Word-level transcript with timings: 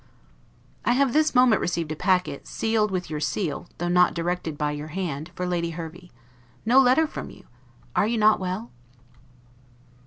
I 0.83 0.93
have 0.93 1.13
this 1.13 1.35
moment 1.35 1.61
received 1.61 1.91
a 1.91 1.95
packet, 1.95 2.47
sealed 2.47 2.89
with 2.89 3.11
your 3.11 3.19
seal, 3.19 3.69
though 3.77 3.87
not 3.87 4.15
directed 4.15 4.57
by 4.57 4.71
your 4.71 4.87
hand, 4.87 5.29
for 5.35 5.45
Lady 5.45 5.69
Hervey. 5.77 6.09
No 6.65 6.79
letter 6.79 7.05
from 7.05 7.29
you! 7.29 7.43
Are 7.95 8.07
you 8.07 8.17
not 8.17 8.39
well? 8.39 8.71